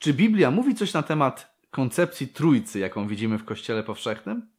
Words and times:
Czy 0.00 0.14
Biblia 0.14 0.50
mówi 0.50 0.74
coś 0.74 0.92
na 0.92 1.02
temat 1.02 1.56
koncepcji 1.70 2.28
trójcy, 2.28 2.78
jaką 2.78 3.08
widzimy 3.08 3.38
w 3.38 3.44
Kościele 3.44 3.82
Powszechnym? 3.82 4.50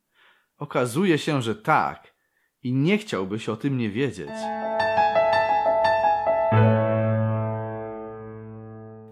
Okazuje 0.57 1.17
się, 1.17 1.41
że 1.41 1.55
tak. 1.55 2.15
I 2.63 2.73
nie 2.73 2.97
chciałbyś 2.97 3.49
o 3.49 3.57
tym 3.57 3.77
nie 3.77 3.89
wiedzieć. 3.89 4.29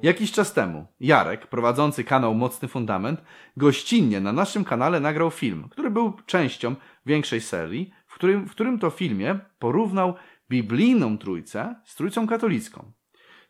Jakiś 0.01 0.31
czas 0.31 0.53
temu 0.53 0.87
Jarek, 0.99 1.47
prowadzący 1.47 2.03
kanał 2.03 2.35
Mocny 2.35 2.67
Fundament, 2.67 3.21
gościnnie 3.57 4.19
na 4.19 4.33
naszym 4.33 4.65
kanale 4.65 4.99
nagrał 4.99 5.31
film, 5.31 5.69
który 5.69 5.91
był 5.91 6.13
częścią 6.25 6.75
większej 7.05 7.41
serii, 7.41 7.91
w 8.07 8.13
którym, 8.13 8.47
w 8.47 8.51
którym 8.51 8.79
to 8.79 8.89
filmie 8.89 9.39
porównał 9.59 10.13
biblijną 10.49 11.17
trójcę 11.17 11.75
z 11.85 11.95
trójcą 11.95 12.27
katolicką. 12.27 12.98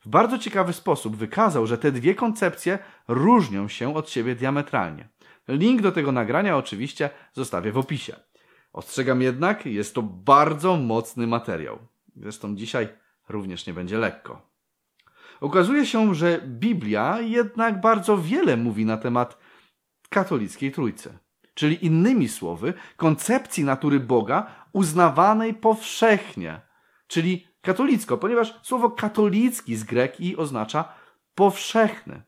W 0.01 0.07
bardzo 0.09 0.37
ciekawy 0.37 0.73
sposób 0.73 1.15
wykazał, 1.15 1.67
że 1.67 1.77
te 1.77 1.91
dwie 1.91 2.15
koncepcje 2.15 2.79
różnią 3.07 3.67
się 3.67 3.95
od 3.95 4.09
siebie 4.09 4.35
diametralnie. 4.35 5.09
Link 5.47 5.81
do 5.81 5.91
tego 5.91 6.11
nagrania 6.11 6.57
oczywiście 6.57 7.09
zostawię 7.33 7.71
w 7.71 7.77
opisie. 7.77 8.15
Ostrzegam 8.73 9.21
jednak, 9.21 9.65
jest 9.65 9.95
to 9.95 10.01
bardzo 10.01 10.75
mocny 10.75 11.27
materiał. 11.27 11.79
Zresztą 12.15 12.55
dzisiaj 12.55 12.87
również 13.29 13.67
nie 13.67 13.73
będzie 13.73 13.97
lekko. 13.97 14.49
Okazuje 15.41 15.85
się, 15.85 16.15
że 16.15 16.41
Biblia 16.41 17.19
jednak 17.21 17.81
bardzo 17.81 18.17
wiele 18.17 18.57
mówi 18.57 18.85
na 18.85 18.97
temat 18.97 19.37
katolickiej 20.09 20.71
trójcy. 20.71 21.17
Czyli 21.53 21.85
innymi 21.85 22.29
słowy, 22.29 22.73
koncepcji 22.97 23.63
natury 23.63 23.99
Boga 23.99 24.65
uznawanej 24.73 25.53
powszechnie. 25.53 26.61
Czyli 27.07 27.47
katolicko, 27.61 28.17
ponieważ 28.17 28.59
słowo 28.63 28.91
katolicki 28.91 29.75
z 29.75 29.83
greki 29.83 30.37
oznacza 30.37 30.93
powszechny. 31.35 32.21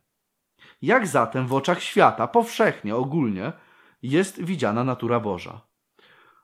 Jak 0.81 1.07
zatem 1.07 1.48
w 1.48 1.54
oczach 1.54 1.81
świata, 1.84 2.27
powszechnie, 2.27 2.95
ogólnie, 2.95 3.52
jest 4.02 4.43
widziana 4.43 4.84
natura 4.84 5.20
Boża? 5.20 5.62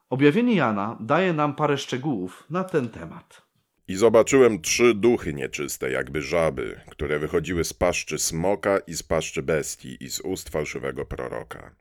Objawienie 0.09 0.55
Jana 0.55 0.97
daje 0.99 1.33
nam 1.33 1.55
parę 1.55 1.77
szczegółów 1.77 2.43
na 2.49 2.63
ten 2.63 2.89
temat. 2.89 3.47
I 3.88 3.95
zobaczyłem 3.95 4.61
trzy 4.61 4.93
duchy 4.93 5.33
nieczyste, 5.33 5.91
jakby 5.91 6.21
żaby, 6.21 6.81
które 6.89 7.19
wychodziły 7.19 7.63
z 7.63 7.73
paszczy 7.73 8.19
smoka 8.19 8.77
i 8.77 8.93
z 8.93 9.03
paszczy 9.03 9.43
bestii 9.43 10.03
i 10.03 10.09
z 10.09 10.19
ust 10.19 10.49
fałszywego 10.49 11.05
proroka. 11.05 11.75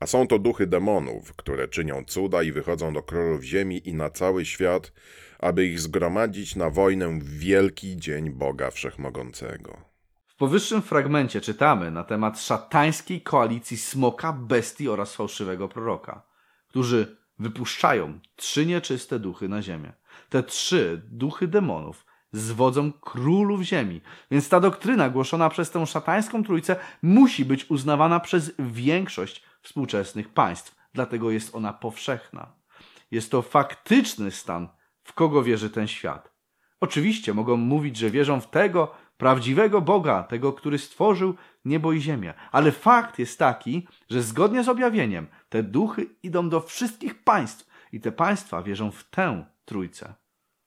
A 0.00 0.06
są 0.06 0.26
to 0.26 0.38
duchy 0.38 0.66
demonów, 0.66 1.36
które 1.36 1.68
czynią 1.68 2.04
cuda 2.04 2.42
i 2.42 2.52
wychodzą 2.52 2.92
do 2.92 3.02
królów 3.02 3.42
ziemi 3.42 3.88
i 3.88 3.94
na 3.94 4.10
cały 4.10 4.44
świat, 4.44 4.92
aby 5.38 5.66
ich 5.66 5.80
zgromadzić 5.80 6.56
na 6.56 6.70
wojnę 6.70 7.18
w 7.18 7.38
wielki 7.38 7.96
dzień 7.96 8.30
Boga 8.30 8.70
Wszechmogącego. 8.70 9.78
W 10.26 10.36
powyższym 10.36 10.82
fragmencie 10.82 11.40
czytamy 11.40 11.90
na 11.90 12.04
temat 12.04 12.40
szatańskiej 12.40 13.20
koalicji 13.20 13.76
smoka, 13.76 14.32
bestii 14.32 14.88
oraz 14.88 15.16
fałszywego 15.16 15.68
proroka, 15.68 16.22
którzy 16.68 17.16
wypuszczają 17.38 18.18
trzy 18.36 18.66
nieczyste 18.66 19.18
duchy 19.18 19.48
na 19.48 19.62
ziemię. 19.62 19.92
Te 20.28 20.42
trzy 20.42 21.02
duchy 21.10 21.48
demonów 21.48 22.06
zwodzą 22.32 22.92
królów 22.92 23.62
ziemi. 23.62 24.00
Więc 24.30 24.48
ta 24.48 24.60
doktryna 24.60 25.10
głoszona 25.10 25.48
przez 25.50 25.70
tę 25.70 25.86
szatańską 25.86 26.44
trójcę 26.44 26.76
musi 27.02 27.44
być 27.44 27.70
uznawana 27.70 28.20
przez 28.20 28.52
większość 28.58 29.47
współczesnych 29.68 30.28
państw. 30.28 30.76
Dlatego 30.94 31.30
jest 31.30 31.54
ona 31.54 31.72
powszechna. 31.72 32.52
Jest 33.10 33.30
to 33.30 33.42
faktyczny 33.42 34.30
stan, 34.30 34.68
w 35.02 35.12
kogo 35.12 35.42
wierzy 35.42 35.70
ten 35.70 35.88
świat. 35.88 36.32
Oczywiście 36.80 37.34
mogą 37.34 37.56
mówić, 37.56 37.96
że 37.96 38.10
wierzą 38.10 38.40
w 38.40 38.50
tego 38.50 38.94
prawdziwego 39.16 39.80
Boga, 39.80 40.22
tego, 40.22 40.52
który 40.52 40.78
stworzył 40.78 41.34
niebo 41.64 41.92
i 41.92 42.00
ziemię. 42.00 42.34
Ale 42.52 42.72
fakt 42.72 43.18
jest 43.18 43.38
taki, 43.38 43.88
że 44.10 44.22
zgodnie 44.22 44.64
z 44.64 44.68
objawieniem 44.68 45.26
te 45.48 45.62
duchy 45.62 46.06
idą 46.22 46.48
do 46.48 46.60
wszystkich 46.60 47.24
państw 47.24 47.68
i 47.92 48.00
te 48.00 48.12
państwa 48.12 48.62
wierzą 48.62 48.90
w 48.90 49.04
tę 49.04 49.44
trójcę. 49.64 50.14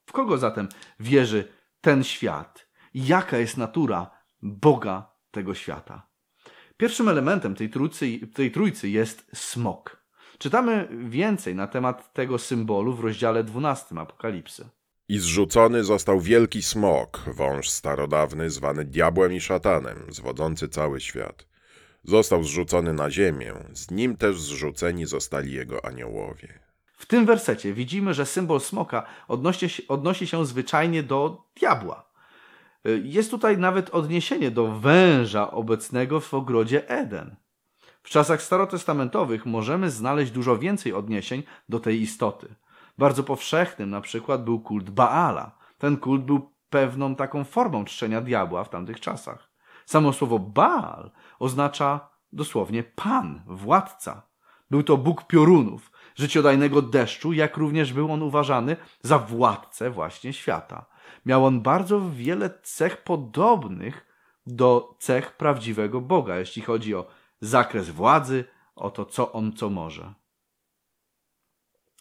W 0.06 0.12
kogo 0.12 0.38
zatem 0.38 0.70
wierzy 1.00 1.48
ten 1.82 2.04
świat? 2.04 2.68
Jaka 2.94 3.38
jest 3.38 3.58
natura 3.58 4.12
Boga 4.42 5.12
tego 5.32 5.54
świata? 5.54 6.11
Pierwszym 6.82 7.10
elementem 7.10 7.56
tej 7.56 7.70
trójcy, 7.70 8.20
tej 8.34 8.52
trójcy 8.52 8.90
jest 8.90 9.26
smok. 9.34 10.04
Czytamy 10.38 10.88
więcej 11.10 11.56
na 11.56 11.68
temat 11.68 12.14
tego 12.14 12.40
symbolu 12.40 12.94
w 12.94 13.00
rozdziale 13.00 13.44
12 13.44 13.96
Apokalipsy. 14.00 14.70
I 15.10 15.20
zrzucony 15.20 15.84
został 15.84 16.22
wielki 16.22 16.62
smok, 16.62 17.24
wąż 17.28 17.70
starodawny, 17.70 18.50
zwany 18.50 18.86
diabłem 18.86 19.34
i 19.34 19.42
szatanem, 19.42 19.98
zwodzący 20.10 20.70
cały 20.70 21.00
świat. 21.00 21.48
Został 22.04 22.44
zrzucony 22.44 22.94
na 22.94 23.12
ziemię, 23.12 23.54
z 23.74 23.92
nim 23.92 24.18
też 24.18 24.42
zrzuceni 24.42 25.06
zostali 25.06 25.54
jego 25.54 25.86
aniołowie. 25.86 26.60
W 26.98 27.06
tym 27.06 27.26
wersecie 27.26 27.74
widzimy, 27.74 28.14
że 28.14 28.26
symbol 28.26 28.60
smoka 28.60 29.06
odnosi 29.28 29.70
się, 29.70 29.84
odnosi 29.88 30.28
się 30.28 30.46
zwyczajnie 30.46 31.04
do 31.04 31.44
diabła. 31.60 32.11
Jest 33.04 33.32
tutaj 33.32 33.58
nawet 33.58 33.90
odniesienie 33.90 34.52
do 34.52 34.68
węża 34.68 35.52
obecnego 35.52 36.20
w 36.20 36.34
ogrodzie 36.34 36.90
Eden. 36.90 37.36
W 38.04 38.10
czasach 38.10 38.42
starotestamentowych 38.42 39.46
możemy 39.46 39.90
znaleźć 39.90 40.32
dużo 40.32 40.58
więcej 40.58 40.94
odniesień 40.94 41.44
do 41.70 41.80
tej 41.80 42.02
istoty. 42.02 42.56
Bardzo 42.98 43.24
powszechnym 43.24 43.90
na 43.90 44.02
przykład 44.02 44.44
był 44.44 44.60
kult 44.60 44.90
Baala. 44.90 45.52
Ten 45.78 45.98
kult 45.98 46.24
był 46.24 46.52
pewną 46.70 47.16
taką 47.16 47.44
formą 47.44 47.86
czczenia 47.86 48.22
diabła 48.22 48.64
w 48.64 48.70
tamtych 48.70 49.00
czasach. 49.00 49.52
Samo 49.86 50.14
słowo 50.14 50.40
Baal 50.40 51.12
oznacza 51.40 52.10
dosłownie 52.34 52.84
pan, 52.84 53.42
władca. 53.46 54.22
Był 54.72 54.84
to 54.84 54.98
Bóg 54.98 55.28
piorunów, 55.28 55.92
życiodajnego 56.16 56.82
deszczu, 56.82 57.34
jak 57.34 57.58
również 57.58 57.94
był 57.94 58.12
on 58.12 58.22
uważany 58.22 58.76
za 59.02 59.20
władcę 59.20 59.90
właśnie 59.90 60.34
świata. 60.34 60.86
Miał 61.26 61.46
on 61.46 61.62
bardzo 61.62 62.10
wiele 62.10 62.50
cech 62.64 63.04
podobnych 63.04 64.06
do 64.46 64.96
cech 65.00 65.38
prawdziwego 65.38 66.02
Boga, 66.02 66.40
jeśli 66.40 66.62
chodzi 66.62 66.96
o 66.96 67.08
zakres 67.42 67.90
władzy, 67.90 68.46
o 68.76 68.90
to, 68.90 69.06
co 69.06 69.32
on 69.32 69.54
co 69.54 69.70
może. 69.70 70.14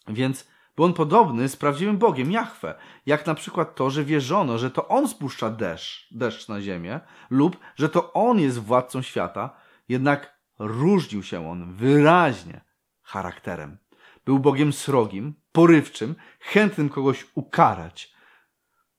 Więc 0.09 0.49
był 0.77 0.85
on 0.85 0.95
podobny 0.95 1.49
z 1.49 1.57
prawdziwym 1.57 1.99
Bogiem, 1.99 2.33
Jahwe, 2.33 2.75
jak 3.07 3.27
na 3.27 3.35
przykład 3.35 3.75
to, 3.75 3.91
że 3.91 4.05
wierzono, 4.05 4.59
że 4.59 4.71
to 4.71 4.89
on 4.89 5.09
spuszcza 5.09 5.51
deszcz, 5.51 6.15
deszcz 6.15 6.49
na 6.49 6.61
ziemię, 6.61 7.01
lub 7.31 7.57
że 7.77 7.89
to 7.89 8.13
on 8.13 8.41
jest 8.41 8.59
władcą 8.59 9.03
świata, 9.03 9.51
jednak 9.89 10.41
różnił 10.59 11.23
się 11.23 11.51
on 11.51 11.75
wyraźnie 11.75 12.61
charakterem. 13.03 13.79
Był 14.25 14.39
Bogiem 14.39 14.73
srogim, 14.73 15.35
porywczym, 15.53 16.15
chętnym 16.41 16.89
kogoś 16.89 17.27
ukarać. 17.35 18.15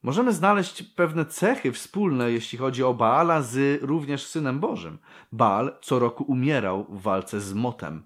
Możemy 0.02 0.32
znaleźć 0.32 0.82
pewne 0.82 1.24
cechy 1.24 1.72
wspólne, 1.72 2.32
jeśli 2.32 2.58
chodzi 2.58 2.84
o 2.84 2.94
Baala, 2.94 3.42
z 3.42 3.82
również 3.82 4.26
Synem 4.26 4.60
Bożym. 4.60 4.98
Baal 5.32 5.78
co 5.82 5.98
roku 5.98 6.24
umierał 6.24 6.84
w 6.84 7.02
walce 7.02 7.40
z 7.40 7.54
Motem. 7.54 8.02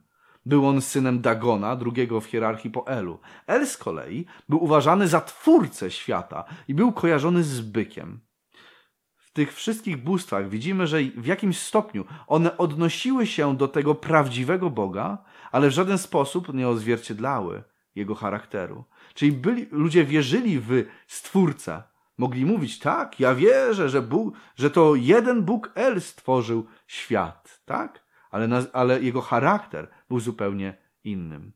Był 0.47 0.67
on 0.67 0.81
synem 0.81 1.21
Dagona, 1.21 1.77
drugiego 1.77 2.21
w 2.21 2.27
hierarchii 2.27 2.71
po 2.71 2.87
Elu. 2.87 3.19
El 3.47 3.67
z 3.67 3.77
kolei 3.77 4.27
był 4.49 4.65
uważany 4.65 5.09
za 5.09 5.21
twórcę 5.21 5.91
świata 5.91 6.45
i 6.69 6.75
był 6.75 6.93
kojarzony 6.93 7.43
z 7.43 7.61
bykiem. 7.61 8.21
W 9.17 9.31
tych 9.33 9.55
wszystkich 9.55 9.97
bóstwach 9.97 10.49
widzimy, 10.49 10.87
że 10.87 10.99
w 11.17 11.27
jakimś 11.27 11.59
stopniu 11.59 12.05
one 12.27 12.57
odnosiły 12.57 13.27
się 13.27 13.57
do 13.57 13.69
tego 13.69 13.95
prawdziwego 13.95 14.71
Boga, 14.71 15.25
ale 15.53 15.69
w 15.69 15.73
żaden 15.73 15.99
sposób 15.99 16.55
nie 16.55 16.69
odzwierciedlały 16.69 17.65
jego 17.95 18.15
charakteru. 18.15 18.85
Czyli 19.17 19.33
byli, 19.33 19.67
ludzie 19.71 20.05
wierzyli 20.05 20.61
w 20.61 20.85
Stwórcę. 21.07 21.83
Mogli 22.19 22.45
mówić, 22.45 22.79
tak, 22.79 23.21
ja 23.21 23.35
wierzę, 23.35 23.89
że, 23.89 24.03
Bóg, 24.03 24.35
że 24.57 24.71
to 24.71 24.95
jeden 24.95 25.43
Bóg 25.43 25.73
El 25.75 26.01
stworzył 26.01 26.67
świat, 26.87 27.61
tak? 27.65 28.05
Ale, 28.31 28.49
na, 28.49 28.63
ale 28.73 29.03
jego 29.03 29.21
charakter 29.21 29.89
był 30.09 30.21
zupełnie 30.21 30.77
innym. 31.05 31.53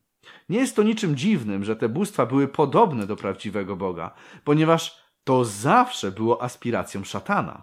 Nie 0.49 0.58
jest 0.58 0.76
to 0.76 0.82
niczym 0.82 1.17
dziwnym, 1.17 1.64
że 1.64 1.76
te 1.76 1.88
bóstwa 1.88 2.26
były 2.26 2.49
podobne 2.49 3.06
do 3.06 3.17
prawdziwego 3.17 3.76
Boga, 3.76 4.14
ponieważ 4.44 5.00
to 5.25 5.44
zawsze 5.44 6.12
było 6.12 6.43
aspiracją 6.43 7.05
szatana. 7.05 7.62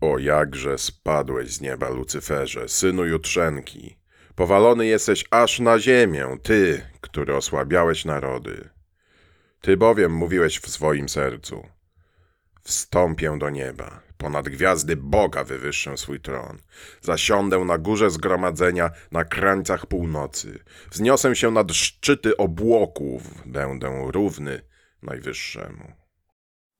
O 0.00 0.18
jakże 0.18 0.78
spadłeś 0.78 1.50
z 1.50 1.60
nieba, 1.60 1.88
Lucyferze, 1.88 2.68
synu 2.68 3.04
Jutrzenki. 3.04 3.96
Powalony 4.34 4.86
jesteś 4.86 5.24
aż 5.30 5.60
na 5.60 5.78
ziemię, 5.78 6.36
ty, 6.42 6.86
który 7.00 7.36
osłabiałeś 7.36 8.04
narody. 8.04 8.68
Ty 9.62 9.76
bowiem 9.76 10.12
mówiłeś 10.12 10.58
w 10.58 10.70
swoim 10.70 11.08
sercu. 11.08 11.66
Wstąpię 12.62 13.38
do 13.38 13.50
nieba, 13.50 14.00
ponad 14.18 14.48
gwiazdy 14.48 14.96
Boga 14.96 15.44
wywyższę 15.44 15.96
swój 15.96 16.20
tron. 16.20 16.58
Zasiądę 17.00 17.58
na 17.58 17.78
górze 17.78 18.10
zgromadzenia 18.10 18.90
na 19.12 19.24
krańcach 19.24 19.86
północy. 19.86 20.64
Wzniosę 20.90 21.36
się 21.36 21.50
nad 21.50 21.72
szczyty 21.72 22.36
obłoków, 22.36 23.22
będę 23.46 24.02
równy 24.06 24.62
Najwyższemu. 25.02 25.92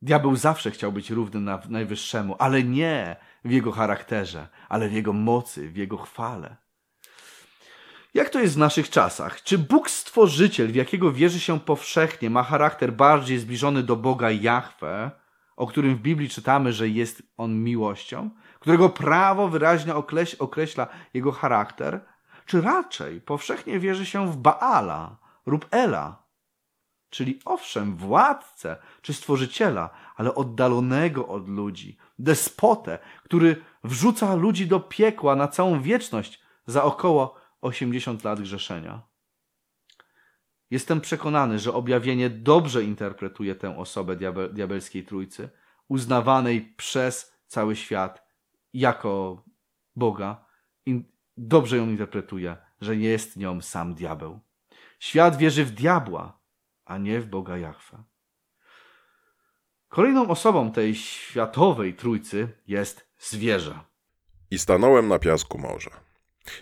Diabeł 0.03 0.37
zawsze 0.37 0.71
chciał 0.71 0.93
być 0.93 1.11
równy 1.11 1.41
na 1.41 1.63
Najwyższemu, 1.69 2.37
ale 2.39 2.63
nie 2.63 3.17
w 3.45 3.51
jego 3.51 3.73
charakterze, 3.73 4.49
ale 4.69 4.89
w 4.89 4.93
jego 4.93 5.13
mocy, 5.13 5.69
w 5.69 5.77
jego 5.77 5.97
chwale. 5.97 6.57
Jak 8.15 8.31
to 8.31 8.41
jest 8.41 8.55
w 8.55 8.59
naszych 8.59 8.91
czasach? 8.91 9.43
Czy 9.43 9.59
Bóg 9.59 9.91
Stworzyciel, 9.91 10.73
w 10.73 10.75
jakiego 10.75 11.13
wierzy 11.13 11.41
się 11.41 11.61
powszechnie, 11.61 12.31
ma 12.31 12.43
charakter 12.43 12.93
bardziej 12.93 13.39
zbliżony 13.39 13.83
do 13.83 13.97
Boga 13.97 14.31
Jahwe, 14.31 15.11
o 15.57 15.67
którym 15.67 15.97
w 15.97 16.01
Biblii 16.01 16.29
czytamy, 16.29 16.73
że 16.73 16.89
jest 16.89 17.23
on 17.37 17.63
miłością, 17.63 18.31
którego 18.61 18.89
prawo 18.89 19.49
wyraźnie 19.49 19.95
określa 20.39 20.87
jego 21.15 21.33
charakter, 21.33 22.01
czy 22.47 22.61
raczej 22.61 23.21
powszechnie 23.21 23.79
wierzy 23.79 24.07
się 24.07 24.33
w 24.33 24.37
Baala 24.37 25.17
lub 25.47 25.67
Ela, 25.71 26.23
czyli 27.11 27.41
owszem, 27.45 27.97
władcę 27.97 28.77
czy 29.03 29.15
stworzyciela, 29.15 29.91
ale 30.17 30.35
oddalonego 30.35 31.29
od 31.29 31.49
ludzi, 31.49 31.97
despotę, 32.19 32.99
który 33.25 33.57
wrzuca 33.85 34.35
ludzi 34.35 34.67
do 34.67 34.81
piekła 34.81 35.37
na 35.37 35.49
całą 35.49 35.83
wieczność 35.83 36.43
za 36.67 36.85
około 36.85 37.42
80 37.63 38.25
lat 38.25 38.41
grzeszenia. 38.41 39.03
Jestem 40.71 41.01
przekonany, 41.01 41.59
że 41.59 41.73
objawienie 41.73 42.31
dobrze 42.31 42.85
interpretuje 42.85 43.55
tę 43.55 43.79
osobę 43.79 44.17
diabel, 44.17 44.55
diabelskiej 44.55 45.05
trójcy, 45.05 45.49
uznawanej 45.89 46.75
przez 46.77 47.33
cały 47.47 47.77
świat 47.77 48.27
jako 48.73 49.45
Boga. 49.97 50.45
dobrze 51.37 51.77
ją 51.77 51.89
interpretuje, 51.89 52.57
że 52.81 52.97
nie 52.97 53.09
jest 53.09 53.37
nią 53.37 53.61
sam 53.61 53.95
diabeł. 53.95 54.41
Świat 54.99 55.37
wierzy 55.37 55.65
w 55.65 55.71
diabła, 55.71 56.41
a 56.85 56.99
nie 56.99 57.21
w 57.21 57.27
Boga 57.27 57.59
Jahwe. 57.59 58.03
Kolejną 59.89 60.29
osobą 60.29 60.73
tej 60.73 60.95
światowej 60.95 61.95
trójcy 61.95 62.49
jest 62.67 63.09
zwierzę. 63.19 63.81
I 64.51 64.59
stanąłem 64.59 65.09
na 65.09 65.19
piasku 65.19 65.59
morza. 65.59 65.91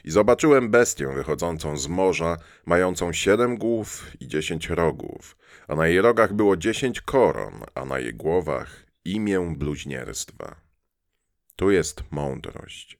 I 0.04 0.10
zobaczyłem 0.10 0.70
bestię 0.70 1.08
wychodzącą 1.14 1.76
z 1.76 1.88
morza, 1.88 2.36
mającą 2.66 3.12
siedem 3.12 3.56
głów 3.56 4.06
i 4.20 4.28
dziesięć 4.28 4.68
rogów, 4.68 5.36
a 5.68 5.74
na 5.74 5.86
jej 5.86 6.00
rogach 6.00 6.32
było 6.32 6.56
dziesięć 6.56 7.00
koron, 7.00 7.64
a 7.74 7.84
na 7.84 7.98
jej 7.98 8.14
głowach 8.14 8.86
imię 9.04 9.54
bluźnierstwa. 9.56 10.60
Tu 11.56 11.70
jest 11.70 12.04
mądrość. 12.10 12.98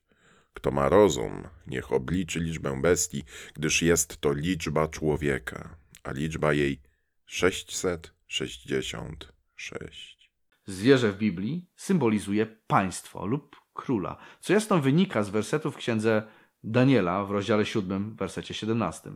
Kto 0.53 0.71
ma 0.71 0.89
rozum, 0.89 1.47
niech 1.67 1.91
obliczy 1.91 2.39
liczbę 2.39 2.81
bestii, 2.81 3.23
gdyż 3.53 3.81
jest 3.81 4.17
to 4.17 4.33
liczba 4.33 4.87
człowieka, 4.87 5.75
a 6.03 6.11
liczba 6.11 6.53
jej 6.53 6.81
sześćset 7.25 8.13
sześćdziesiąt 8.27 9.33
sześć. 9.55 10.31
Zwierzę 10.65 11.11
w 11.11 11.17
Biblii 11.17 11.65
symbolizuje 11.75 12.45
państwo 12.45 13.25
lub 13.25 13.55
króla, 13.73 14.17
co 14.39 14.53
jasno 14.53 14.79
wynika 14.79 15.23
z 15.23 15.29
wersetów 15.29 15.73
w 15.73 15.77
księdze 15.77 16.23
Daniela 16.63 17.25
w 17.25 17.31
rozdziale 17.31 17.65
7, 17.65 18.15
wersecie 18.15 18.53
17. 18.53 19.11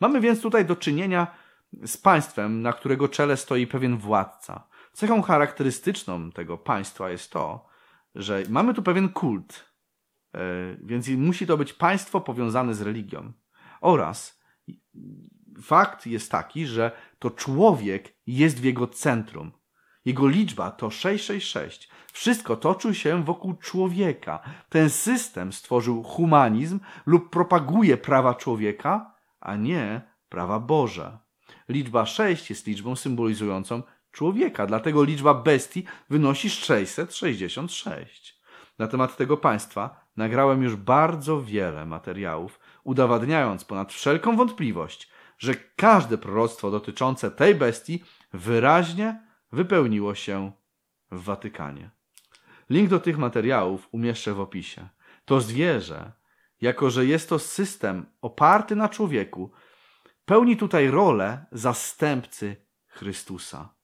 Mamy 0.00 0.20
więc 0.20 0.40
tutaj 0.40 0.64
do 0.64 0.76
czynienia 0.76 1.26
z 1.86 1.96
państwem, 1.96 2.62
na 2.62 2.72
którego 2.72 3.08
czele 3.08 3.36
stoi 3.36 3.66
pewien 3.66 3.98
władca. 3.98 4.68
Cechą 4.92 5.22
charakterystyczną 5.22 6.30
tego 6.30 6.58
państwa 6.58 7.10
jest 7.10 7.32
to, 7.32 7.66
że 8.14 8.42
mamy 8.48 8.74
tu 8.74 8.82
pewien 8.82 9.08
kult, 9.08 9.64
e, 10.34 10.40
więc 10.82 11.08
musi 11.08 11.46
to 11.46 11.56
być 11.56 11.72
państwo 11.72 12.20
powiązane 12.20 12.74
z 12.74 12.82
religią. 12.82 13.32
Oraz 13.80 14.40
fakt 15.62 16.06
jest 16.06 16.30
taki, 16.30 16.66
że 16.66 16.92
to 17.18 17.30
człowiek 17.30 18.16
jest 18.26 18.60
w 18.60 18.64
jego 18.64 18.86
centrum. 18.86 19.52
Jego 20.04 20.28
liczba 20.28 20.70
to 20.70 20.90
666. 20.90 21.88
Wszystko 22.12 22.56
toczy 22.56 22.94
się 22.94 23.24
wokół 23.24 23.54
człowieka. 23.54 24.40
Ten 24.68 24.90
system 24.90 25.52
stworzył 25.52 26.02
humanizm 26.02 26.80
lub 27.06 27.30
propaguje 27.30 27.96
prawa 27.96 28.34
człowieka, 28.34 29.14
a 29.40 29.56
nie 29.56 30.00
prawa 30.28 30.60
Boże. 30.60 31.18
Liczba 31.68 32.06
6 32.06 32.50
jest 32.50 32.66
liczbą 32.66 32.96
symbolizującą 32.96 33.82
człowieka, 34.12 34.66
dlatego 34.66 35.04
liczba 35.04 35.34
bestii 35.34 35.84
wynosi 36.10 36.50
666. 36.50 38.40
Na 38.78 38.86
temat 38.86 39.16
tego 39.16 39.36
państwa 39.36 40.04
nagrałem 40.16 40.62
już 40.62 40.76
bardzo 40.76 41.42
wiele 41.42 41.86
materiałów, 41.86 42.60
udowadniając 42.84 43.64
ponad 43.64 43.92
wszelką 43.92 44.36
wątpliwość, 44.36 45.10
że 45.38 45.54
każde 45.76 46.18
proroctwo 46.18 46.70
dotyczące 46.70 47.30
tej 47.30 47.54
bestii 47.54 48.04
wyraźnie 48.32 49.29
wypełniło 49.52 50.14
się 50.14 50.52
w 51.10 51.22
Watykanie. 51.22 51.90
Link 52.70 52.90
do 52.90 53.00
tych 53.00 53.18
materiałów 53.18 53.88
umieszczę 53.92 54.34
w 54.34 54.40
opisie. 54.40 54.88
To 55.24 55.40
zwierzę, 55.40 56.12
jako 56.60 56.90
że 56.90 57.06
jest 57.06 57.28
to 57.28 57.38
system 57.38 58.06
oparty 58.20 58.76
na 58.76 58.88
człowieku, 58.88 59.50
pełni 60.24 60.56
tutaj 60.56 60.90
rolę 60.90 61.46
zastępcy 61.52 62.56
Chrystusa. 62.86 63.74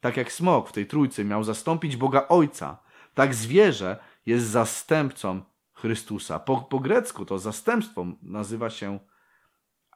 Tak 0.00 0.16
jak 0.16 0.32
smok 0.32 0.68
w 0.68 0.72
tej 0.72 0.86
trójcy 0.86 1.24
miał 1.24 1.44
zastąpić 1.44 1.96
Boga 1.96 2.28
Ojca, 2.28 2.78
tak 3.14 3.34
zwierzę 3.34 3.96
jest 4.26 4.46
zastępcą 4.46 5.40
Chrystusa. 5.72 6.38
Po, 6.38 6.56
po 6.56 6.80
grecku 6.80 7.24
to 7.24 7.38
zastępstwo 7.38 8.06
nazywa 8.22 8.70
się 8.70 8.98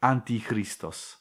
Antichristos. 0.01 1.20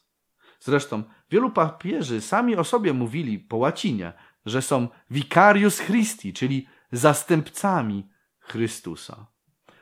Zresztą 0.59 1.03
wielu 1.31 1.51
papieży 1.51 2.21
sami 2.21 2.55
o 2.55 2.63
sobie 2.63 2.93
mówili 2.93 3.39
po 3.39 3.57
łacinie, 3.57 4.13
że 4.45 4.61
są 4.61 4.87
vicarius 5.11 5.77
Christi, 5.77 6.33
czyli 6.33 6.67
zastępcami 6.91 8.09
Chrystusa. 8.39 9.25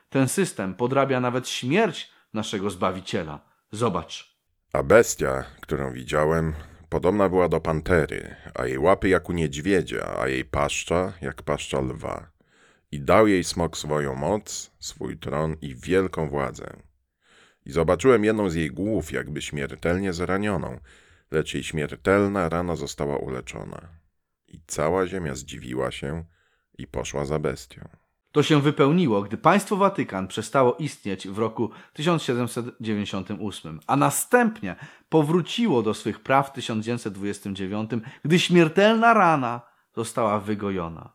Ten 0.08 0.28
system 0.28 0.74
podrabia 0.74 1.20
nawet 1.20 1.48
śmierć 1.48 2.10
naszego 2.34 2.70
Zbawiciela. 2.70 3.40
Zobacz. 3.72 4.38
A 4.72 4.82
bestia, 4.82 5.44
którą 5.60 5.92
widziałem, 5.92 6.54
podobna 6.88 7.28
była 7.28 7.48
do 7.48 7.60
pantery, 7.60 8.36
a 8.54 8.66
jej 8.66 8.78
łapy 8.78 9.08
jak 9.08 9.28
u 9.28 9.32
niedźwiedzia, 9.32 10.18
a 10.18 10.28
jej 10.28 10.44
paszcza 10.44 11.12
jak 11.20 11.42
paszcza 11.42 11.80
lwa. 11.80 12.30
I 12.92 13.00
dał 13.00 13.26
jej 13.26 13.44
smok 13.44 13.78
swoją 13.78 14.14
moc, 14.14 14.70
swój 14.78 15.18
tron 15.18 15.56
i 15.62 15.74
wielką 15.74 16.28
władzę. 16.28 16.76
I 17.68 17.72
zobaczyłem 17.72 18.24
jedną 18.24 18.50
z 18.50 18.54
jej 18.54 18.70
głów, 18.70 19.12
jakby 19.12 19.42
śmiertelnie 19.42 20.12
zranioną, 20.12 20.80
lecz 21.30 21.54
jej 21.54 21.64
śmiertelna 21.64 22.48
rana 22.48 22.76
została 22.76 23.16
uleczona. 23.16 23.88
I 24.48 24.60
cała 24.66 25.06
ziemia 25.06 25.34
zdziwiła 25.34 25.90
się 25.90 26.24
i 26.78 26.86
poszła 26.86 27.24
za 27.24 27.38
bestią. 27.38 27.88
To 28.32 28.42
się 28.42 28.60
wypełniło, 28.60 29.22
gdy 29.22 29.36
państwo 29.36 29.76
Watykan 29.76 30.28
przestało 30.28 30.76
istnieć 30.76 31.28
w 31.28 31.38
roku 31.38 31.70
1798, 31.92 33.80
a 33.86 33.96
następnie 33.96 34.76
powróciło 35.08 35.82
do 35.82 35.94
swych 35.94 36.20
praw 36.20 36.48
w 36.48 36.52
1929, 36.52 37.90
gdy 38.24 38.38
śmiertelna 38.38 39.14
rana 39.14 39.60
została 39.94 40.40
wygojona. 40.40 41.12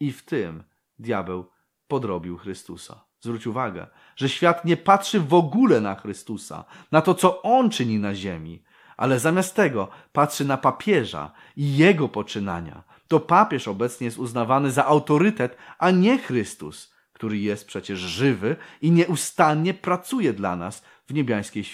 I 0.00 0.12
w 0.12 0.24
tym 0.24 0.64
diabeł 0.98 1.50
podrobił 1.88 2.36
Chrystusa. 2.36 3.04
Zwróć 3.26 3.46
uwagę, 3.46 3.86
że 4.16 4.28
świat 4.28 4.64
nie 4.64 4.76
patrzy 4.76 5.20
w 5.20 5.34
ogóle 5.34 5.80
na 5.80 5.94
Chrystusa, 5.94 6.64
na 6.92 7.02
to, 7.02 7.14
co 7.14 7.42
On 7.42 7.70
czyni 7.70 7.98
na 7.98 8.14
ziemi, 8.14 8.62
ale 8.96 9.18
zamiast 9.18 9.54
tego 9.54 9.88
patrzy 10.12 10.44
na 10.44 10.56
papieża 10.56 11.32
i 11.56 11.76
jego 11.76 12.08
poczynania. 12.08 12.82
To 13.08 13.20
papież 13.20 13.68
obecnie 13.68 14.04
jest 14.04 14.18
uznawany 14.18 14.70
za 14.70 14.86
autorytet, 14.86 15.56
a 15.78 15.90
nie 15.90 16.18
Chrystus, 16.18 16.94
który 17.12 17.38
jest 17.38 17.66
przecież 17.66 17.98
żywy 17.98 18.56
i 18.80 18.90
nieustannie 18.90 19.74
pracuje 19.74 20.32
dla 20.32 20.56
nas 20.56 20.84
w 21.06 21.14
niebiańskiej 21.14 21.64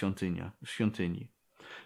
świątyni. 0.65 1.29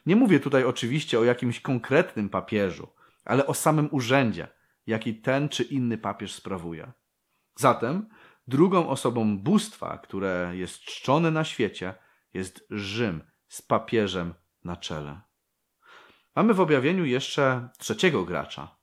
Nie 0.06 0.16
mówię 0.16 0.40
tutaj 0.40 0.64
oczywiście 0.64 1.18
o 1.18 1.24
jakimś 1.24 1.60
konkretnym 1.60 2.28
papieżu, 2.28 2.88
ale 3.24 3.46
o 3.46 3.54
samym 3.54 3.88
urzędzie, 3.92 4.48
jaki 4.86 5.14
ten 5.14 5.48
czy 5.48 5.62
inny 5.62 5.98
papież 5.98 6.32
sprawuje. 6.32 6.92
Zatem 7.56 8.08
drugą 8.48 8.88
osobą 8.88 9.38
bóstwa, 9.38 9.98
które 9.98 10.52
jest 10.54 10.80
czczone 10.80 11.30
na 11.30 11.44
świecie, 11.44 11.94
jest 12.34 12.66
Rzym 12.70 13.22
z 13.48 13.62
papieżem 13.62 14.34
na 14.64 14.76
czele. 14.76 15.20
Mamy 16.36 16.54
w 16.54 16.60
objawieniu 16.60 17.04
jeszcze 17.04 17.68
trzeciego 17.78 18.24
gracza. 18.24 18.76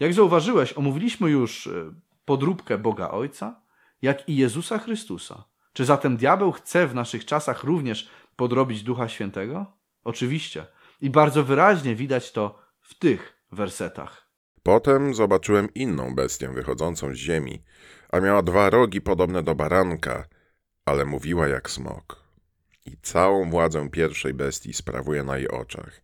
Jak 0.00 0.14
zauważyłeś, 0.14 0.72
omówiliśmy 0.72 1.30
już 1.30 1.66
e, 1.66 1.94
podróbkę 2.24 2.78
Boga 2.78 3.10
Ojca, 3.10 3.62
jak 4.02 4.28
i 4.28 4.36
Jezusa 4.36 4.78
Chrystusa. 4.78 5.44
Czy 5.72 5.84
zatem 5.84 6.16
diabeł 6.16 6.52
chce 6.52 6.86
w 6.86 6.94
naszych 6.94 7.24
czasach 7.24 7.64
również 7.64 8.10
podrobić 8.36 8.82
Ducha 8.82 9.08
Świętego? 9.08 9.66
Oczywiście. 10.04 10.66
I 11.00 11.10
bardzo 11.10 11.44
wyraźnie 11.44 11.94
widać 11.94 12.32
to 12.32 12.58
w 12.80 12.94
tych 12.94 13.44
wersetach. 13.52 14.21
Potem 14.62 15.14
zobaczyłem 15.14 15.74
inną 15.74 16.14
bestię 16.14 16.48
wychodzącą 16.48 17.14
z 17.14 17.16
ziemi, 17.16 17.62
a 18.08 18.20
miała 18.20 18.42
dwa 18.42 18.70
rogi 18.70 19.00
podobne 19.00 19.42
do 19.42 19.54
baranka, 19.54 20.26
ale 20.84 21.04
mówiła 21.04 21.48
jak 21.48 21.70
smok. 21.70 22.22
I 22.86 22.96
całą 23.02 23.50
władzę 23.50 23.90
pierwszej 23.90 24.34
bestii 24.34 24.72
sprawuje 24.72 25.24
na 25.24 25.38
jej 25.38 25.48
oczach 25.48 26.02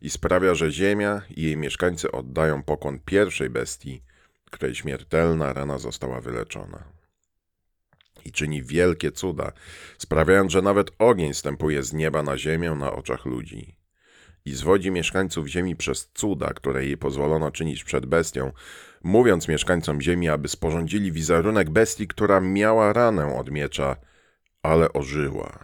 i 0.00 0.10
sprawia, 0.10 0.54
że 0.54 0.70
ziemia 0.70 1.22
i 1.36 1.42
jej 1.42 1.56
mieszkańcy 1.56 2.12
oddają 2.12 2.62
pokłon 2.62 2.98
pierwszej 3.04 3.50
bestii, 3.50 4.02
której 4.50 4.74
śmiertelna 4.74 5.52
rana 5.52 5.78
została 5.78 6.20
wyleczona. 6.20 6.84
i 8.24 8.32
czyni 8.32 8.62
wielkie 8.62 9.12
cuda, 9.12 9.52
sprawiając, 9.98 10.52
że 10.52 10.62
nawet 10.62 10.90
ogień 10.98 11.34
stępuje 11.34 11.82
z 11.82 11.92
nieba 11.92 12.22
na 12.22 12.38
ziemię 12.38 12.70
na 12.70 12.92
oczach 12.92 13.24
ludzi. 13.24 13.75
I 14.46 14.54
zwodzi 14.54 14.90
mieszkańców 14.90 15.46
ziemi 15.46 15.76
przez 15.76 16.10
cuda, 16.14 16.46
które 16.46 16.84
jej 16.84 16.96
pozwolono 16.96 17.50
czynić 17.50 17.84
przed 17.84 18.06
bestią, 18.06 18.52
mówiąc 19.04 19.48
mieszkańcom 19.48 20.00
ziemi, 20.00 20.28
aby 20.28 20.48
sporządzili 20.48 21.12
wizerunek 21.12 21.70
bestii, 21.70 22.08
która 22.08 22.40
miała 22.40 22.92
ranę 22.92 23.36
od 23.38 23.50
miecza, 23.50 23.96
ale 24.62 24.92
ożyła. 24.92 25.58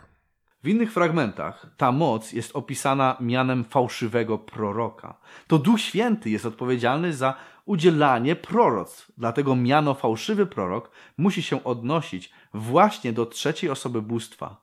W 0.62 0.69
innych 0.69 0.93
fragmentach 0.93 1.67
ta 1.77 1.93
moc 1.93 2.33
jest 2.33 2.57
opisana 2.57 3.17
mianem 3.21 3.65
fałszywego 3.65 4.39
proroka. 4.39 5.19
To 5.47 5.59
Duch 5.59 5.81
Święty 5.81 6.31
jest 6.31 6.47
odpowiedzialny 6.47 7.12
za 7.12 7.35
udzielanie 7.65 8.37
proroctw. 8.37 9.12
Dlatego 9.19 9.57
miano 9.57 9.95
fałszywy 9.95 10.47
prorok 10.47 10.91
musi 11.19 11.43
się 11.43 11.65
odnosić 11.65 12.33
właśnie 12.55 13.12
do 13.12 13.27
trzeciej 13.27 13.71
osoby 13.71 14.03
bóstwa. 14.03 14.62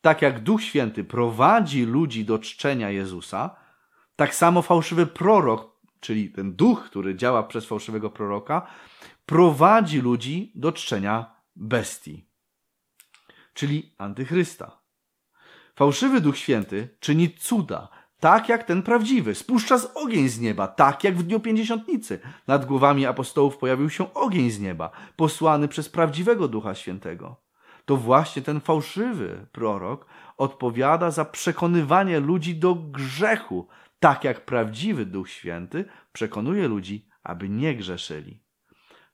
Tak 0.00 0.22
jak 0.22 0.40
Duch 0.42 0.62
Święty 0.62 1.04
prowadzi 1.04 1.84
ludzi 1.84 2.24
do 2.24 2.38
czczenia 2.38 2.90
Jezusa, 2.90 3.56
tak 4.16 4.34
samo 4.34 4.62
fałszywy 4.62 5.06
prorok, 5.06 5.78
czyli 6.00 6.30
ten 6.30 6.54
duch, 6.54 6.84
który 6.84 7.16
działa 7.16 7.42
przez 7.42 7.66
fałszywego 7.66 8.10
proroka, 8.10 8.66
prowadzi 9.26 10.00
ludzi 10.00 10.52
do 10.54 10.72
czczenia 10.72 11.34
bestii 11.56 12.28
czyli 13.58 13.94
antychrysta. 13.98 14.80
Fałszywy 15.76 16.20
Duch 16.20 16.36
Święty 16.36 16.88
czyni 17.00 17.30
cuda, 17.30 17.88
tak 18.20 18.48
jak 18.48 18.64
ten 18.64 18.82
prawdziwy. 18.82 19.34
Spuszcza 19.34 19.78
z 19.78 19.96
ogień 19.96 20.28
z 20.28 20.40
nieba, 20.40 20.68
tak 20.68 21.04
jak 21.04 21.16
w 21.16 21.22
dniu 21.22 21.40
pięćdziesiątnicy. 21.40 22.20
Nad 22.46 22.66
głowami 22.66 23.06
apostołów 23.06 23.56
pojawił 23.56 23.90
się 23.90 24.14
ogień 24.14 24.50
z 24.50 24.60
nieba, 24.60 24.90
posłany 25.16 25.68
przez 25.68 25.88
prawdziwego 25.88 26.48
Ducha 26.48 26.74
Świętego. 26.74 27.36
To 27.88 27.96
właśnie 27.96 28.42
ten 28.42 28.60
fałszywy 28.60 29.46
prorok 29.52 30.06
odpowiada 30.36 31.10
za 31.10 31.24
przekonywanie 31.24 32.20
ludzi 32.20 32.56
do 32.56 32.74
grzechu, 32.74 33.68
tak 34.00 34.24
jak 34.24 34.44
prawdziwy 34.44 35.06
Duch 35.06 35.30
Święty 35.30 35.84
przekonuje 36.12 36.68
ludzi, 36.68 37.08
aby 37.22 37.48
nie 37.48 37.76
grzeszyli. 37.76 38.42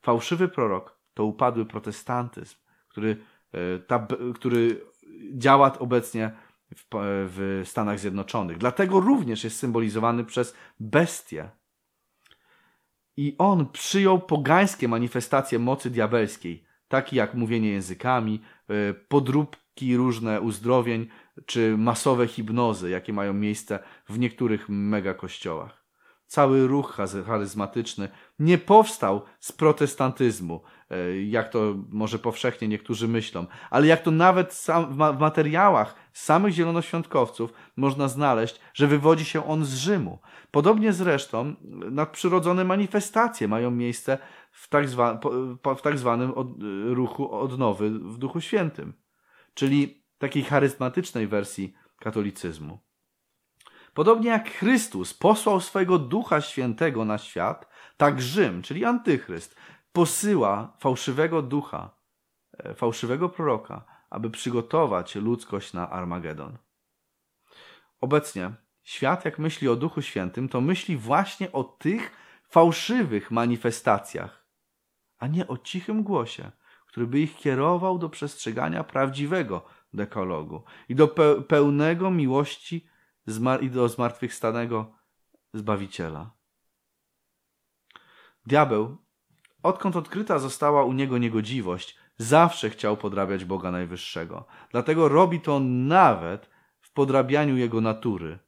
Fałszywy 0.02 0.49
prorok 0.49 0.99
to 1.14 1.25
upadły 1.25 1.66
protestantyzm, 1.66 2.57
który 2.88 3.16
E, 3.54 3.78
ta, 3.78 4.07
który 4.35 4.81
działa 5.33 5.78
obecnie 5.78 6.31
w, 6.76 6.85
w 7.28 7.62
Stanach 7.64 7.99
Zjednoczonych. 7.99 8.59
Dlatego 8.59 9.00
również 9.00 9.45
jest 9.45 9.59
symbolizowany 9.59 10.25
przez 10.25 10.54
bestię. 10.81 11.50
I 13.16 13.35
on 13.38 13.69
przyjął 13.69 14.19
pogańskie 14.21 14.88
manifestacje 14.88 15.59
mocy 15.59 15.90
diabelskiej, 15.90 16.64
takie 16.94 17.16
jak 17.16 17.34
mówienie 17.34 17.70
językami, 17.70 18.40
e, 18.68 18.94
podróbki 18.94 19.96
różne 19.96 20.40
uzdrowień, 20.40 21.06
czy 21.46 21.76
masowe 21.78 22.26
hipnozy, 22.26 22.90
jakie 22.90 23.12
mają 23.12 23.32
miejsce 23.32 23.78
w 24.08 24.18
niektórych 24.18 24.68
megakościołach 24.68 25.84
cały 26.26 26.66
ruch 26.66 26.97
charyzmatyczny 27.26 28.09
nie 28.38 28.59
powstał 28.59 29.23
z 29.40 29.52
protestantyzmu, 29.52 30.62
e, 30.90 31.23
jak 31.23 31.49
to 31.49 31.75
może 31.88 32.19
powszechnie 32.19 32.69
niektórzy 32.69 33.09
myślą, 33.09 33.47
ale 33.71 33.87
jak 33.87 34.02
to 34.02 34.11
nawet 34.11 34.66
w 34.90 35.19
materiałach 35.21 35.95
samych 36.12 36.52
zielonoświątkowców 36.52 37.52
można 37.76 38.09
znaleźć, 38.09 38.61
że 38.75 38.87
wywodzi 38.87 39.25
się 39.25 39.47
on 39.47 39.64
z 39.64 39.75
Rzymu. 39.75 40.19
Podobnie 40.50 40.93
zresztą 40.93 41.54
nadprzyrodzone 41.90 42.64
manifestacje 42.64 43.49
mają 43.49 43.71
miejsce 43.71 44.19
w 44.52 44.69
tak, 44.69 44.88
zwa, 44.88 45.21
w 45.76 45.83
tak 45.83 45.99
zwanym 45.99 46.35
od, 46.35 46.49
ruchu 46.85 47.35
odnowy 47.35 47.90
w 47.90 48.19
Duchu 48.19 48.40
Świętym, 48.40 48.95
czyli 49.54 50.04
takiej 50.19 50.43
charyzmatycznej 50.43 51.26
wersji 51.26 51.75
katolicyzmu. 51.99 52.78
Podobnie 53.94 54.30
jak 54.30 54.50
Chrystus 54.50 55.14
posłał 55.14 55.60
swojego 55.60 55.98
Ducha 55.98 56.40
Świętego 56.40 57.04
na 57.04 57.18
świat, 57.18 57.68
tak 57.96 58.22
Rzym, 58.22 58.62
czyli 58.62 58.84
Antychryst, 58.84 59.56
posyła 59.92 60.76
fałszywego 60.78 61.42
ducha, 61.42 61.90
e, 62.58 62.74
fałszywego 62.74 63.28
proroka, 63.28 63.84
aby 64.10 64.30
przygotować 64.30 65.14
ludzkość 65.14 65.72
na 65.72 65.90
Armagedon. 65.90 66.58
Obecnie 68.00 68.50
świat, 68.82 69.24
jak 69.24 69.38
myśli 69.38 69.68
o 69.68 69.76
Duchu 69.76 70.02
Świętym, 70.02 70.48
to 70.48 70.60
myśli 70.60 70.96
właśnie 70.96 71.52
o 71.52 71.64
tych 71.64 72.12
fałszywych 72.48 73.30
manifestacjach, 73.30 74.46
a 75.18 75.26
nie 75.26 75.48
o 75.48 75.58
cichym 75.58 76.02
głosie, 76.02 76.50
który 76.86 77.06
by 77.06 77.20
ich 77.20 77.36
kierował 77.36 77.98
do 77.98 78.08
przestrzegania 78.08 78.84
prawdziwego 78.84 79.64
dekalogu 79.92 80.62
i 80.88 80.94
do 80.94 81.08
pełnego 81.48 82.10
miłości 82.10 82.93
i 83.61 83.71
do 83.71 83.88
zmartwychwstanego 83.88 84.95
Zbawiciela. 85.54 86.31
Diabeł, 88.47 88.97
odkąd 89.62 89.97
odkryta 89.97 90.38
została 90.38 90.85
u 90.85 90.93
niego 90.93 91.19
niegodziwość, 91.19 91.99
zawsze 92.16 92.71
chciał 92.71 92.97
podrabiać 92.97 93.45
Boga 93.45 93.71
Najwyższego. 93.71 94.47
Dlatego 94.71 95.09
robi 95.09 95.40
to 95.40 95.61
nawet 95.61 96.50
w 96.81 96.93
podrabianiu 96.93 97.57
jego 97.57 97.81
natury, 97.81 98.38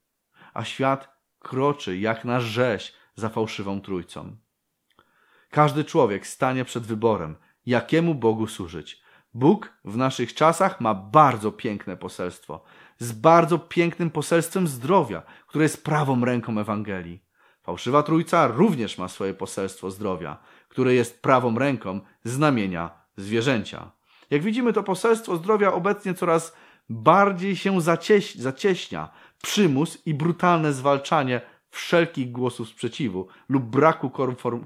a 0.55 0.65
świat 0.65 1.17
kroczy 1.39 1.99
jak 1.99 2.25
na 2.25 2.41
rzeź 2.41 2.95
za 3.15 3.29
fałszywą 3.29 3.81
trójcą. 3.81 4.37
Każdy 5.51 5.85
człowiek 5.85 6.27
stanie 6.27 6.65
przed 6.65 6.87
wyborem, 6.87 7.37
jakiemu 7.67 8.15
Bogu 8.15 8.47
służyć. 8.47 9.03
Bóg 9.35 9.73
w 9.85 9.97
naszych 9.97 10.35
czasach 10.35 10.81
ma 10.81 10.95
bardzo 10.95 11.53
piękne 11.53 11.97
poselstwo 11.97 12.65
z 12.99 13.13
bardzo 13.13 13.59
pięknym 13.59 14.11
poselstwem 14.11 14.69
zdrowia, 14.69 15.23
które 15.47 15.65
jest 15.65 15.85
prawą 15.85 16.25
ręką 16.25 16.59
Ewangelii. 16.59 17.23
Fałszywa 17.63 18.03
Trójca 18.03 18.47
również 18.47 18.99
ma 18.99 19.09
swoje 19.09 19.35
poselstwo 19.35 19.91
zdrowia, 19.91 20.39
które 20.69 20.95
jest 20.95 21.23
prawą 21.23 21.59
ręką 21.59 22.01
znamienia 22.25 22.91
zwierzęcia. 23.17 23.91
Jak 24.31 24.43
widzimy, 24.43 24.73
to 24.73 24.83
poselstwo 24.83 25.37
zdrowia 25.37 25.73
obecnie 25.73 26.15
coraz 26.15 26.57
bardziej 26.89 27.57
się 27.57 27.81
zacieś, 27.81 28.35
zacieśnia. 28.35 29.09
Przymus 29.43 30.07
i 30.07 30.15
brutalne 30.15 30.73
zwalczanie 30.73 31.41
wszelkich 31.71 32.33
głosów 32.33 32.69
sprzeciwu 32.69 33.29
lub 33.49 33.65
braku 33.65 34.11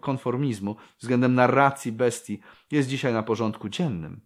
konformizmu 0.00 0.76
względem 0.98 1.34
narracji 1.34 1.92
bestii 1.92 2.40
jest 2.70 2.88
dzisiaj 2.88 3.12
na 3.12 3.22
porządku 3.22 3.68
dziennym. 3.68 4.20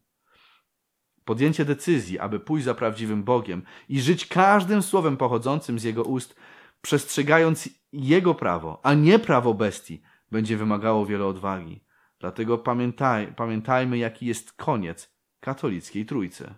Podjęcie 1.25 1.65
decyzji, 1.65 2.19
aby 2.19 2.41
pójść 2.41 2.65
za 2.65 2.75
prawdziwym 2.75 3.25
Bogiem 3.25 3.63
i 3.89 4.01
żyć 4.01 4.27
każdym 4.27 4.83
słowem 4.83 5.17
pochodzącym 5.17 5.79
z 5.79 5.85
Jego 5.85 6.03
ust, 6.03 6.35
przestrzegając 6.81 7.69
Jego 7.93 8.35
prawo, 8.35 8.81
a 8.83 8.95
nie 8.95 9.19
prawo 9.19 9.55
bestii, 9.55 10.03
będzie 10.31 10.57
wymagało 10.57 11.07
wiele 11.07 11.27
odwagi. 11.27 11.85
Dlatego 12.21 12.59
pamiętaj, 12.59 13.33
pamiętajmy, 13.37 13.99
jaki 13.99 14.27
jest 14.27 14.53
koniec 14.53 15.15
katolickiej 15.41 16.07
trójcy. 16.07 16.55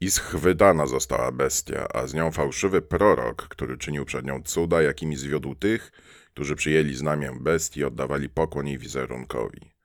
I 0.00 0.10
schwydana 0.10 0.86
została 0.86 1.32
bestia, 1.32 1.86
a 1.94 2.06
z 2.06 2.14
nią 2.14 2.30
fałszywy 2.32 2.82
prorok, 2.82 3.42
który 3.48 3.78
czynił 3.78 4.04
przed 4.04 4.26
nią 4.26 4.42
cuda, 4.42 4.82
jakimi 4.82 5.16
zwiódł 5.16 5.54
tych, 5.54 5.92
którzy 6.34 6.56
przyjęli 6.56 6.94
znamię 6.94 7.32
bestii 7.40 7.80
i 7.80 7.84
oddawali 7.84 8.28
pokłon 8.28 8.66
jej 8.66 8.78
wizerunkowi. 8.78 9.77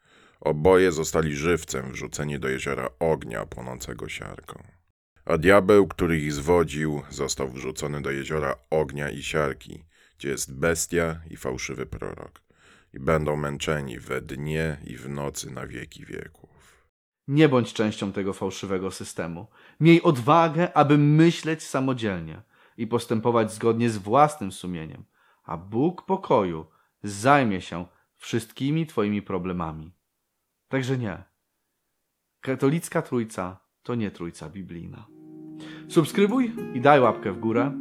Oboje 0.44 0.92
zostali 0.92 1.36
żywcem 1.36 1.92
wrzuceni 1.92 2.40
do 2.40 2.50
jeziora 2.50 2.90
ognia 3.00 3.46
płonącego 3.46 4.10
siarką. 4.10 4.64
A 5.26 5.38
diabeł, 5.38 5.88
który 5.88 6.20
ich 6.20 6.34
zwodził, 6.34 7.02
został 7.10 7.50
wrzucony 7.50 8.02
do 8.02 8.12
jeziora 8.12 8.56
ognia 8.70 9.10
i 9.10 9.24
siarki, 9.24 9.86
gdzie 10.18 10.30
jest 10.30 10.60
bestia 10.60 11.20
i 11.30 11.38
fałszywy 11.38 11.86
prorok, 11.86 12.42
i 12.94 13.00
będą 13.00 13.36
męczeni 13.36 14.00
we 14.00 14.22
dnie 14.22 14.78
i 14.86 14.98
w 14.98 15.10
nocy 15.10 15.52
na 15.52 15.68
wieki 15.68 16.06
wieków. 16.06 16.50
Nie 17.28 17.50
bądź 17.50 17.74
częścią 17.74 18.12
tego 18.12 18.34
fałszywego 18.34 18.92
systemu. 18.92 19.48
Miej 19.80 20.02
odwagę, 20.02 20.78
aby 20.78 20.98
myśleć 20.98 21.64
samodzielnie 21.64 22.42
i 22.78 22.88
postępować 22.88 23.54
zgodnie 23.54 23.90
z 23.90 23.98
własnym 23.98 24.52
sumieniem, 24.52 25.06
a 25.44 25.58
Bóg 25.58 26.06
pokoju 26.06 26.66
zajmie 27.04 27.62
się 27.62 27.86
wszystkimi 28.16 28.88
Twoimi 28.88 29.22
problemami. 29.22 30.03
Także 30.74 30.98
nie. 30.98 31.24
Katolicka 32.42 33.02
trójca 33.02 33.60
to 33.84 33.96
nie 33.96 34.12
trójca 34.12 34.50
biblijna. 34.50 35.06
Subskrybuj 35.88 36.52
i 36.74 36.82
daj 36.82 37.00
łapkę 37.00 37.32
w 37.32 37.40
górę. 37.40 37.72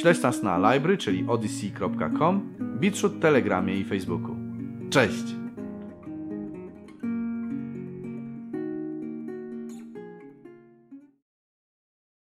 Śledź 0.00 0.22
nas 0.22 0.42
na 0.42 0.58
library, 0.58 0.98
czyli 0.98 1.24
odyssey.com, 1.28 2.54
Bitrut, 2.80 3.20
Telegramie 3.20 3.76
i 3.76 3.84
Facebooku. 3.84 4.36
Cześć! 4.90 5.45